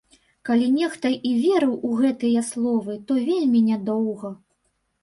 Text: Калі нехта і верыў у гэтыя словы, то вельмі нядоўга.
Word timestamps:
Калі 0.47 0.69
нехта 0.77 1.11
і 1.31 1.35
верыў 1.43 1.75
у 1.91 1.93
гэтыя 2.01 2.45
словы, 2.51 2.99
то 3.07 3.13
вельмі 3.31 3.67
нядоўга. 3.71 4.39